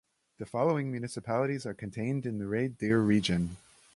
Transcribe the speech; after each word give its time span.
The 0.39 0.47
following 0.47 0.89
municipalities 0.91 1.63
are 1.67 1.75
contained 1.75 2.25
in 2.25 2.39
the 2.39 2.47
Red 2.47 2.79
Deer 2.79 2.99
Region. 3.01 3.57